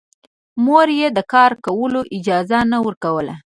[0.65, 3.35] مور يې د کار کولو اجازه نه ورکوله